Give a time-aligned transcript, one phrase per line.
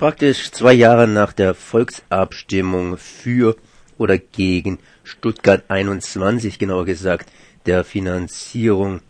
[0.00, 3.56] Praktisch zwei Jahre nach der Volksabstimmung für
[3.98, 7.30] oder gegen Stuttgart 21, genauer gesagt,
[7.66, 9.02] der Finanzierung,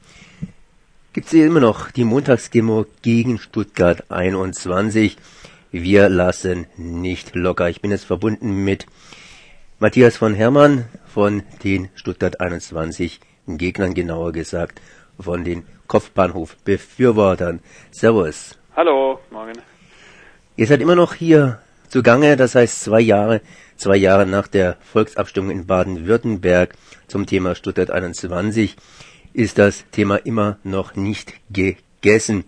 [1.13, 5.17] gibt es immer noch die Montagsdemo gegen Stuttgart 21.
[5.71, 7.69] Wir lassen nicht locker.
[7.69, 8.87] Ich bin jetzt verbunden mit
[9.79, 14.81] Matthias von Hermann von den Stuttgart 21 Gegnern, genauer gesagt,
[15.21, 17.61] von den Kopfbahnhof-Befürwortern.
[17.93, 18.59] Servus.
[18.75, 19.70] Hallo, morgen.
[20.61, 23.41] Ihr seid immer noch hier zugange, das heißt zwei Jahre,
[23.79, 26.75] zwei Jahre nach der Volksabstimmung in Baden-Württemberg
[27.09, 28.77] zum Thema Stuttgart 21
[29.33, 32.45] ist das Thema immer noch nicht gegessen.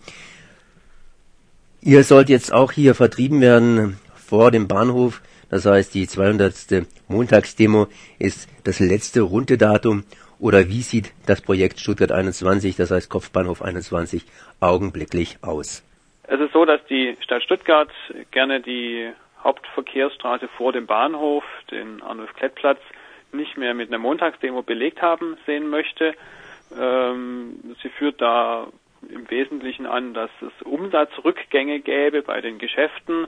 [1.81, 5.23] Ihr sollt jetzt auch hier vertrieben werden vor dem Bahnhof.
[5.49, 6.85] Das heißt, die 200.
[7.09, 7.87] Montagsdemo
[8.19, 10.05] ist das letzte runde Datum.
[10.39, 14.27] Oder wie sieht das Projekt Stuttgart 21, das heißt Kopfbahnhof 21,
[14.61, 15.83] augenblicklich aus?
[16.25, 17.91] Es ist so, dass die Stadt Stuttgart
[18.31, 19.11] gerne die
[19.43, 22.79] Hauptverkehrsstraße vor dem Bahnhof, den Arnulf-Klett-Platz,
[23.33, 26.15] nicht mehr mit einer Montagsdemo belegt haben sehen möchte.
[26.79, 28.69] Ähm, sie führt da
[29.09, 33.27] im Wesentlichen an, dass es Umsatzrückgänge gäbe bei den Geschäften,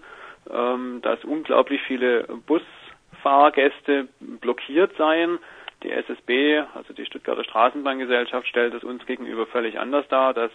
[0.51, 5.39] ähm, dass unglaublich viele Busfahrgäste blockiert seien.
[5.83, 10.53] Die SSB, also die Stuttgarter Straßenbahngesellschaft, stellt es uns gegenüber völlig anders dar, dass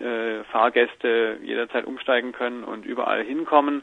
[0.00, 3.82] äh, Fahrgäste jederzeit umsteigen können und überall hinkommen.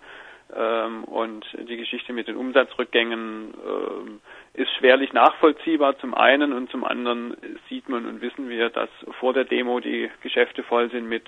[0.53, 6.83] Ähm, und die Geschichte mit den Umsatzrückgängen äh, ist schwerlich nachvollziehbar zum einen und zum
[6.83, 7.37] anderen
[7.69, 11.23] sieht man und wissen wir, dass vor der Demo die Geschäfte voll sind mit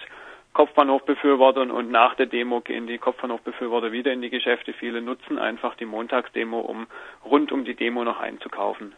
[0.54, 4.74] Kopfbahnhofbefürwortern und nach der Demo gehen die Kopfbahnhofbefürworter wieder in die Geschäfte.
[4.74, 6.88] Viele nutzen einfach die Montagsdemo, um
[7.26, 8.94] rund um die Demo noch einzukaufen.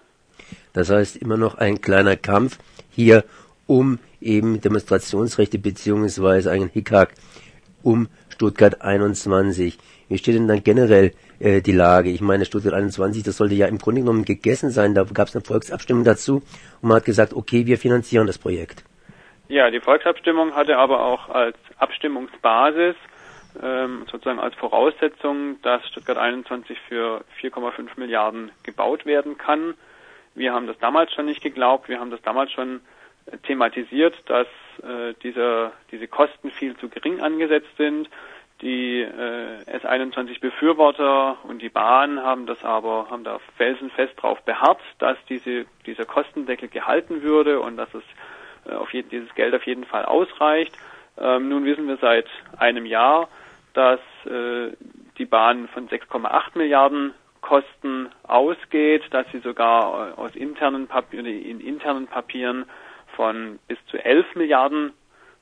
[0.74, 2.58] Das heißt immer noch ein kleiner Kampf
[2.92, 3.24] hier
[3.68, 7.14] um eben Demonstrationsrechte beziehungsweise einen Hickhack
[7.84, 9.78] um Stuttgart 21.
[10.10, 12.10] Wie steht denn dann generell äh, die Lage?
[12.10, 14.94] Ich meine, Stuttgart 21, das sollte ja im Grunde genommen gegessen sein.
[14.94, 16.38] Da gab es eine Volksabstimmung dazu
[16.82, 18.84] und man hat gesagt, okay, wir finanzieren das Projekt.
[19.48, 22.96] Ja, die Volksabstimmung hatte aber auch als Abstimmungsbasis
[23.62, 29.76] ähm, sozusagen als Voraussetzung, dass Stuttgart 21 für 4,5 Milliarden gebaut werden kann.
[30.34, 31.88] Wir haben das damals schon nicht geglaubt.
[31.88, 32.82] Wir haben das damals schon
[33.44, 34.48] thematisiert, dass
[34.84, 38.10] äh, diese, diese Kosten viel zu gering angesetzt sind.
[38.62, 45.18] Die äh, S21-Befürworter und die Bahn haben das aber, haben da felsenfest darauf beharrt, dass
[45.28, 48.04] diese, dieser Kostendeckel gehalten würde und dass es
[48.66, 50.78] äh, auf jeden, dieses Geld auf jeden Fall ausreicht.
[51.18, 53.28] Ähm, nun wissen wir seit einem Jahr,
[53.74, 54.72] dass äh,
[55.18, 61.60] die Bahn von 6,8 Milliarden Kosten ausgeht, dass sie sogar äh, aus internen Papieren, in
[61.60, 62.66] internen Papieren
[63.16, 64.94] von bis zu 11 Milliarden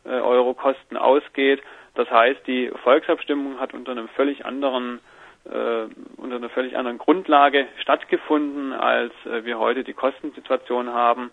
[0.05, 1.61] äh, Euro Kosten ausgeht.
[1.95, 4.99] Das heißt, die Volksabstimmung hat unter einem völlig anderen
[5.45, 11.31] äh, unter einer völlig anderen Grundlage stattgefunden, als äh, wir heute die Kostensituation haben.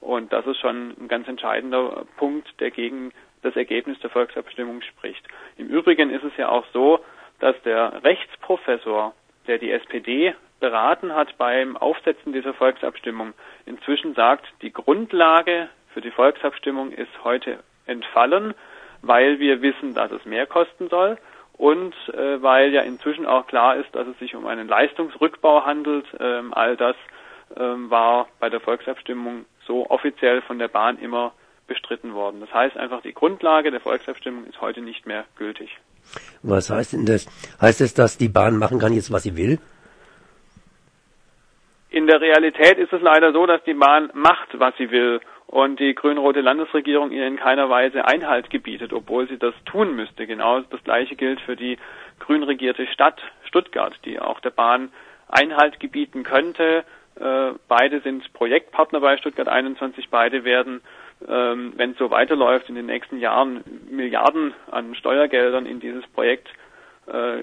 [0.00, 3.12] Und das ist schon ein ganz entscheidender Punkt, der gegen
[3.42, 5.26] das Ergebnis der Volksabstimmung spricht.
[5.56, 7.00] Im Übrigen ist es ja auch so,
[7.38, 9.14] dass der Rechtsprofessor,
[9.46, 13.32] der die SPD beraten hat beim Aufsetzen dieser Volksabstimmung,
[13.66, 18.54] inzwischen sagt, die Grundlage für die Volksabstimmung ist heute entfallen,
[19.02, 21.18] weil wir wissen, dass es mehr kosten soll
[21.54, 26.06] und äh, weil ja inzwischen auch klar ist, dass es sich um einen Leistungsrückbau handelt.
[26.18, 26.96] Ähm, all das
[27.56, 31.32] ähm, war bei der Volksabstimmung so offiziell von der Bahn immer
[31.66, 32.40] bestritten worden.
[32.40, 35.78] Das heißt einfach, die Grundlage der Volksabstimmung ist heute nicht mehr gültig.
[36.42, 37.26] Was heißt denn das?
[37.60, 39.58] Heißt es, dass die Bahn machen kann jetzt, was sie will?
[41.90, 45.80] In der Realität ist es leider so, dass die Bahn macht, was sie will und
[45.80, 50.28] die grün-rote Landesregierung ihnen in keiner Weise Einhalt gebietet, obwohl sie das tun müsste.
[50.28, 51.76] Genau das Gleiche gilt für die
[52.20, 54.92] grün regierte Stadt Stuttgart, die auch der Bahn
[55.26, 56.84] Einhalt gebieten könnte.
[57.18, 60.08] Äh, beide sind Projektpartner bei Stuttgart 21.
[60.08, 60.82] Beide werden,
[61.28, 66.48] ähm, wenn es so weiterläuft, in den nächsten Jahren Milliarden an Steuergeldern in dieses Projekt
[67.08, 67.42] äh,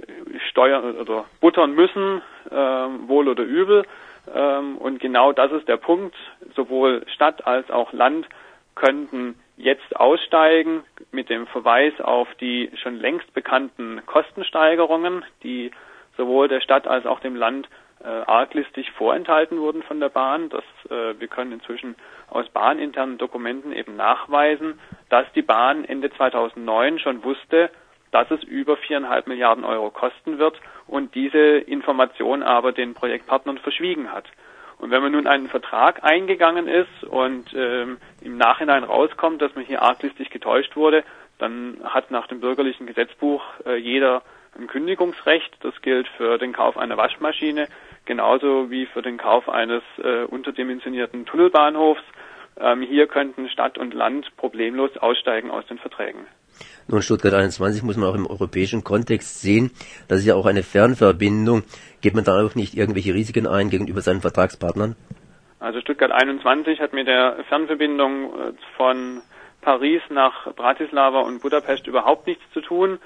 [0.49, 3.83] steuern oder buttern müssen, äh, wohl oder übel.
[4.33, 6.15] Ähm, und genau das ist der Punkt.
[6.55, 8.27] Sowohl Stadt als auch Land
[8.75, 15.71] könnten jetzt aussteigen mit dem Verweis auf die schon längst bekannten Kostensteigerungen, die
[16.15, 17.67] sowohl der Stadt als auch dem Land
[18.03, 20.49] äh, arglistig vorenthalten wurden von der Bahn.
[20.49, 21.95] Das, äh, wir können inzwischen
[22.29, 24.79] aus bahninternen Dokumenten eben nachweisen,
[25.09, 27.71] dass die Bahn Ende 2009 schon wusste,
[28.11, 34.11] dass es über viereinhalb Milliarden Euro kosten wird und diese Information aber den Projektpartnern verschwiegen
[34.11, 34.25] hat.
[34.79, 39.65] Und wenn man nun einen Vertrag eingegangen ist und ähm, im Nachhinein rauskommt, dass man
[39.65, 41.03] hier arglistig getäuscht wurde,
[41.39, 44.21] dann hat nach dem bürgerlichen Gesetzbuch äh, jeder
[44.57, 45.57] ein Kündigungsrecht.
[45.61, 47.67] Das gilt für den Kauf einer Waschmaschine
[48.05, 52.01] genauso wie für den Kauf eines äh, unterdimensionierten Tunnelbahnhofs.
[52.59, 56.25] Ähm, hier könnten Stadt und Land problemlos aussteigen aus den Verträgen.
[56.87, 59.71] Nun, Stuttgart 21 muss man auch im europäischen Kontext sehen.
[60.07, 61.63] Das ist ja auch eine Fernverbindung.
[62.01, 64.95] Geht man da auch nicht irgendwelche Risiken ein gegenüber seinen Vertragspartnern?
[65.59, 69.21] Also Stuttgart 21 hat mit der Fernverbindung äh, von
[69.61, 72.99] Paris nach Bratislava und Budapest überhaupt nichts zu tun.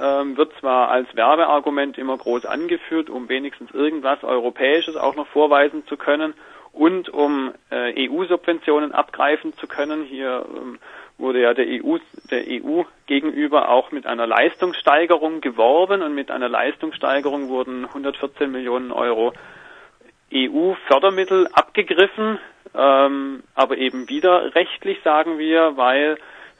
[0.00, 5.86] Ähm, wird zwar als Werbeargument immer groß angeführt, um wenigstens irgendwas Europäisches auch noch vorweisen
[5.86, 6.34] zu können
[6.72, 10.04] und um äh, EU-Subventionen abgreifen zu können.
[10.04, 10.78] Hier ähm,
[11.18, 11.98] wurde ja der EU,
[12.30, 18.90] der EU gegenüber auch mit einer Leistungssteigerung geworben und mit einer Leistungssteigerung wurden 114 Millionen
[18.90, 19.32] Euro
[20.32, 22.38] EU-Fördermittel abgegriffen,
[22.74, 26.16] ähm, aber eben wieder rechtlich, sagen wir, weil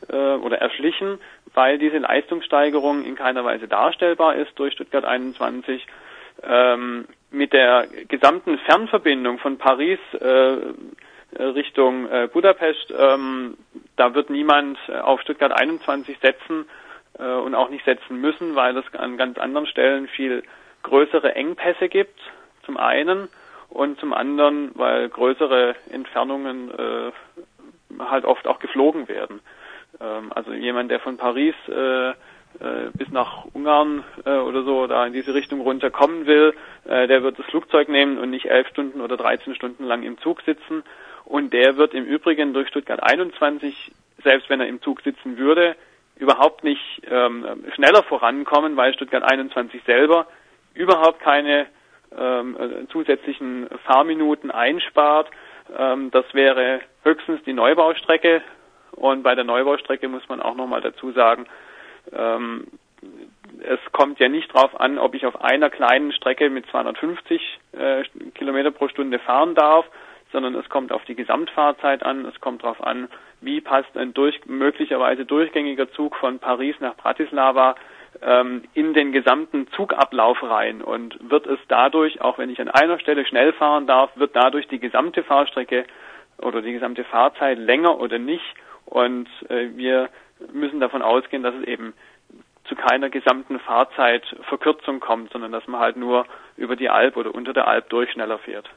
[0.08, 1.18] äh, oder erschlichen,
[1.54, 5.84] weil diese Leistungssteigerung in keiner Weise darstellbar ist durch Stuttgart 21.
[6.42, 10.56] Ähm, mit der gesamten Fernverbindung von Paris äh,
[11.42, 13.56] Richtung äh, Budapest, ähm,
[13.96, 16.66] da wird niemand auf Stuttgart 21 setzen
[17.18, 20.42] äh, und auch nicht setzen müssen, weil es an ganz anderen Stellen viel
[20.82, 22.18] größere Engpässe gibt,
[22.64, 23.28] zum einen
[23.68, 27.12] und zum anderen, weil größere Entfernungen äh,
[27.98, 29.40] halt oft auch geflogen werden.
[30.00, 35.06] Ähm, also jemand, der von Paris äh, äh, bis nach Ungarn äh, oder so da
[35.06, 36.54] in diese Richtung runterkommen will,
[36.84, 40.18] äh, der wird das Flugzeug nehmen und nicht elf Stunden oder 13 Stunden lang im
[40.18, 40.84] Zug sitzen.
[41.24, 43.92] Und der wird im Übrigen durch Stuttgart 21,
[44.22, 45.76] selbst wenn er im Zug sitzen würde,
[46.16, 50.26] überhaupt nicht ähm, schneller vorankommen, weil Stuttgart 21 selber
[50.74, 51.66] überhaupt keine
[52.16, 55.28] ähm, äh, zusätzlichen Fahrminuten einspart.
[55.76, 58.42] Ähm, das wäre höchstens die Neubaustrecke.
[58.92, 61.46] Und bei der Neubaustrecke muss man auch nochmal dazu sagen,
[62.12, 62.66] ähm,
[63.62, 68.04] es kommt ja nicht darauf an, ob ich auf einer kleinen Strecke mit 250 äh,
[68.34, 69.86] Kilometer pro Stunde fahren darf,
[70.34, 72.26] sondern es kommt auf die Gesamtfahrzeit an.
[72.26, 73.08] Es kommt darauf an,
[73.40, 77.76] wie passt ein durch, möglicherweise durchgängiger Zug von Paris nach Bratislava
[78.20, 82.98] ähm, in den gesamten Zugablauf rein und wird es dadurch, auch wenn ich an einer
[82.98, 85.84] Stelle schnell fahren darf, wird dadurch die gesamte Fahrstrecke
[86.38, 88.54] oder die gesamte Fahrzeit länger oder nicht
[88.86, 90.08] und äh, wir
[90.52, 91.94] müssen davon ausgehen, dass es eben
[92.64, 96.26] zu keiner gesamten Fahrzeitverkürzung kommt, sondern dass man halt nur
[96.56, 98.68] über die Alp oder unter der Alp durch schneller fährt.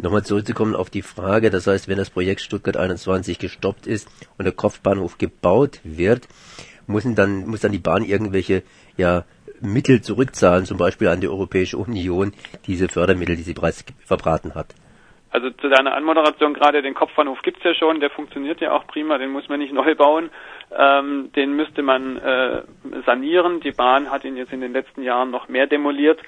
[0.00, 4.08] Nochmal zurückzukommen auf die Frage, das heißt, wenn das Projekt Stuttgart 21 gestoppt ist
[4.38, 6.28] und der Kopfbahnhof gebaut wird,
[6.86, 8.62] müssen dann, muss dann die Bahn irgendwelche
[8.96, 9.24] ja,
[9.60, 12.32] Mittel zurückzahlen, zum Beispiel an die Europäische Union,
[12.66, 14.74] diese Fördermittel, die sie bereits verbraten hat.
[15.30, 19.18] Also zu deiner Anmoderation gerade, den Kopfbahnhof gibt's ja schon, der funktioniert ja auch prima,
[19.18, 20.30] den muss man nicht neu bauen,
[20.76, 22.62] ähm, den müsste man äh,
[23.04, 23.60] sanieren.
[23.60, 26.20] Die Bahn hat ihn jetzt in den letzten Jahren noch mehr demoliert,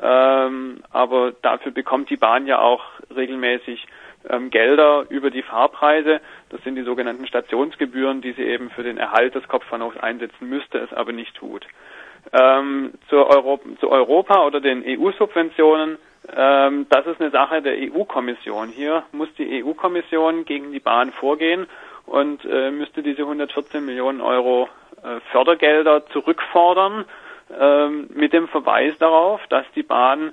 [0.00, 2.82] ähm, aber dafür bekommt die Bahn ja auch
[3.14, 3.86] regelmäßig
[4.28, 6.20] ähm, Gelder über die Fahrpreise.
[6.50, 10.78] Das sind die sogenannten Stationsgebühren, die sie eben für den Erhalt des Kopfbahnhofs einsetzen müsste,
[10.78, 11.66] es aber nicht tut.
[12.32, 15.98] Ähm, zu, Europa, zu Europa oder den EU-Subventionen,
[16.34, 18.68] ähm, das ist eine Sache der EU-Kommission.
[18.68, 21.66] Hier muss die EU-Kommission gegen die Bahn vorgehen
[22.06, 24.68] und äh, müsste diese 114 Millionen Euro
[25.02, 27.04] äh, Fördergelder zurückfordern
[27.58, 30.32] ähm, mit dem Verweis darauf, dass die Bahn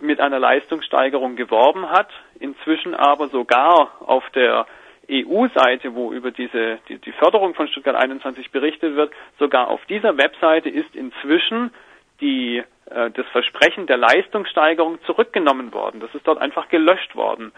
[0.00, 2.08] mit einer Leistungssteigerung geworben hat,
[2.38, 4.66] inzwischen aber sogar auf der
[5.10, 10.16] EU-Seite, wo über diese die, die Förderung von Stuttgart 21 berichtet wird, sogar auf dieser
[10.18, 11.72] Webseite ist inzwischen
[12.20, 16.00] die äh, das Versprechen der Leistungssteigerung zurückgenommen worden.
[16.00, 17.52] Das ist dort einfach gelöscht worden.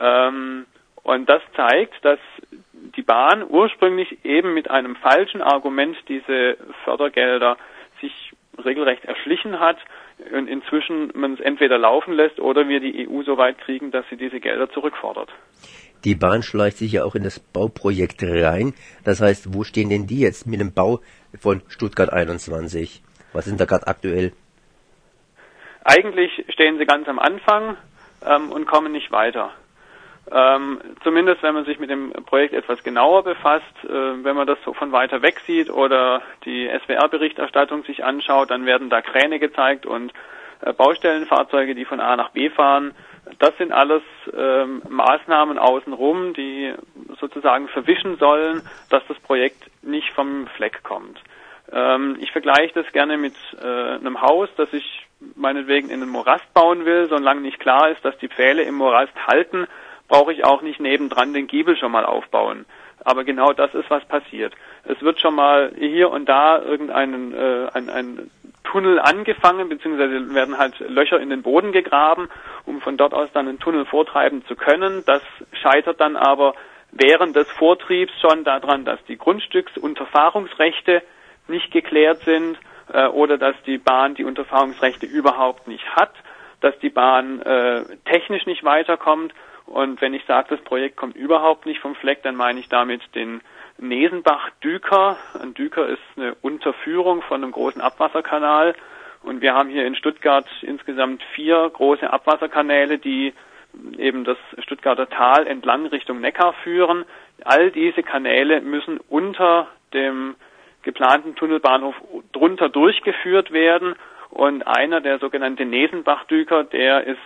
[0.00, 0.66] Ähm,
[1.02, 2.20] und das zeigt, dass
[2.72, 7.56] die Bahn ursprünglich eben mit einem falschen Argument diese Fördergelder
[8.00, 8.31] sich
[8.64, 9.78] regelrecht erschlichen hat
[10.32, 14.04] und inzwischen man es entweder laufen lässt oder wir die EU so weit kriegen, dass
[14.10, 15.30] sie diese Gelder zurückfordert.
[16.04, 18.74] Die Bahn schleicht sich ja auch in das Bauprojekt rein.
[19.04, 21.00] Das heißt, wo stehen denn die jetzt mit dem Bau
[21.38, 23.02] von Stuttgart 21?
[23.32, 24.32] Was sind da gerade aktuell?
[25.84, 27.76] Eigentlich stehen sie ganz am Anfang
[28.26, 29.52] ähm, und kommen nicht weiter.
[30.30, 33.88] Ähm, zumindest wenn man sich mit dem Projekt etwas genauer befasst, äh,
[34.24, 38.88] wenn man das so von weiter weg sieht oder die SWR-Berichterstattung sich anschaut, dann werden
[38.88, 40.12] da Kräne gezeigt und
[40.60, 42.94] äh, Baustellenfahrzeuge, die von A nach B fahren.
[43.38, 44.02] Das sind alles
[44.36, 46.72] ähm, Maßnahmen außenrum, die
[47.20, 51.20] sozusagen verwischen sollen, dass das Projekt nicht vom Fleck kommt.
[51.72, 56.52] Ähm, ich vergleiche das gerne mit äh, einem Haus, das ich meinetwegen in einen Morast
[56.54, 59.66] bauen will, solange nicht klar ist, dass die Pfähle im Morast halten,
[60.12, 62.66] brauche ich auch nicht nebendran den Giebel schon mal aufbauen.
[63.02, 64.52] Aber genau das ist, was passiert.
[64.84, 68.30] Es wird schon mal hier und da irgendeinen äh, ein, ein
[68.62, 72.28] Tunnel angefangen, beziehungsweise werden halt Löcher in den Boden gegraben,
[72.66, 75.02] um von dort aus dann einen Tunnel vortreiben zu können.
[75.06, 76.54] Das scheitert dann aber
[76.90, 81.02] während des Vortriebs schon daran, dass die Grundstücksunterfahrungsrechte
[81.48, 82.58] nicht geklärt sind
[82.92, 86.12] äh, oder dass die Bahn die Unterfahrungsrechte überhaupt nicht hat,
[86.60, 89.32] dass die Bahn äh, technisch nicht weiterkommt.
[89.72, 93.00] Und wenn ich sage, das Projekt kommt überhaupt nicht vom Fleck, dann meine ich damit
[93.14, 93.40] den
[93.78, 95.16] Nesenbach-Düker.
[95.40, 98.74] Ein Düker ist eine Unterführung von einem großen Abwasserkanal.
[99.22, 103.32] Und wir haben hier in Stuttgart insgesamt vier große Abwasserkanäle, die
[103.96, 107.06] eben das Stuttgarter Tal entlang Richtung Neckar führen.
[107.42, 110.34] All diese Kanäle müssen unter dem
[110.82, 111.94] geplanten Tunnelbahnhof
[112.32, 113.94] drunter durchgeführt werden.
[114.28, 117.18] Und einer, der sogenannte Nesenbachdüker, der ist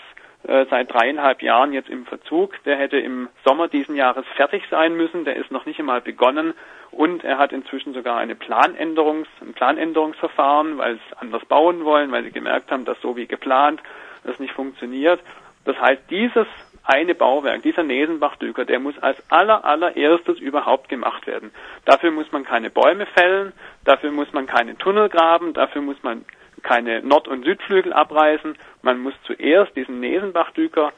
[0.46, 2.62] äh, seit dreieinhalb Jahren jetzt im Verzug.
[2.64, 5.24] Der hätte im Sommer diesen Jahres fertig sein müssen.
[5.24, 6.54] Der ist noch nicht einmal begonnen.
[6.90, 12.24] Und er hat inzwischen sogar eine Planänderungs-, ein Planänderungsverfahren, weil sie anders bauen wollen, weil
[12.24, 13.80] sie gemerkt haben, dass so wie geplant
[14.24, 15.20] das nicht funktioniert.
[15.64, 16.46] Das heißt, dieses
[16.84, 21.50] eine Bauwerk, dieser Nesenbachdüker, der muss als aller, allererstes überhaupt gemacht werden.
[21.84, 23.52] Dafür muss man keine Bäume fällen,
[23.84, 26.24] dafür muss man keine Tunnel graben, dafür muss man
[26.66, 28.58] keine Nord- und Südflügel abreißen.
[28.82, 30.92] Man muss zuerst diesen Nesenbachdüker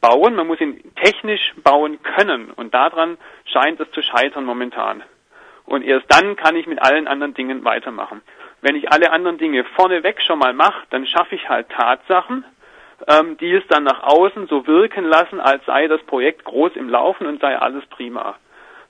[0.00, 5.02] bauen, man muss ihn technisch bauen können und daran scheint es zu scheitern momentan.
[5.66, 8.22] Und erst dann kann ich mit allen anderen Dingen weitermachen.
[8.60, 12.44] Wenn ich alle anderen Dinge vorneweg schon mal mache, dann schaffe ich halt Tatsachen,
[13.08, 16.88] ähm, die es dann nach außen so wirken lassen, als sei das Projekt groß im
[16.88, 18.36] Laufen und sei alles prima.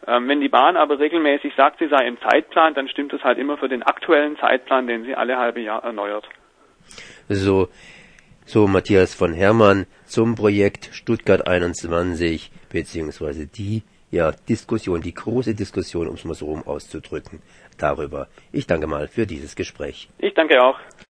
[0.07, 3.39] Ähm, wenn die Bahn aber regelmäßig sagt, sie sei im Zeitplan, dann stimmt es halt
[3.39, 6.29] immer für den aktuellen Zeitplan, den sie alle halbe Jahr erneuert.
[7.29, 7.69] So,
[8.45, 16.09] so Matthias von Hermann zum Projekt Stuttgart 21 beziehungsweise die ja Diskussion, die große Diskussion,
[16.09, 17.43] um es mal so rum auszudrücken,
[17.79, 18.29] darüber.
[18.53, 20.09] Ich danke mal für dieses Gespräch.
[20.19, 20.79] Ich danke auch.